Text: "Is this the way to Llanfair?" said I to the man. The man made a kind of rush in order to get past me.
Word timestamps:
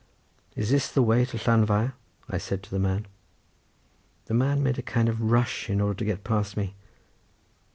"Is 0.55 0.71
this 0.71 0.91
the 0.91 1.03
way 1.03 1.25
to 1.25 1.37
Llanfair?" 1.37 1.93
said 2.39 2.59
I 2.61 2.61
to 2.63 2.71
the 2.71 2.79
man. 2.79 3.05
The 4.25 4.33
man 4.33 4.63
made 4.63 4.79
a 4.79 4.81
kind 4.81 5.07
of 5.07 5.21
rush 5.31 5.69
in 5.69 5.79
order 5.79 5.99
to 5.99 6.05
get 6.05 6.23
past 6.23 6.57
me. 6.57 6.73